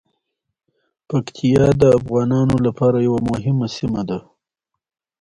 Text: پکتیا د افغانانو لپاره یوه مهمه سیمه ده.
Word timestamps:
پکتیا 1.07 1.65
د 1.81 1.83
افغانانو 1.99 2.55
لپاره 2.65 2.97
یوه 3.07 3.19
مهمه 3.29 3.67
سیمه 3.77 4.01
ده. 4.09 4.19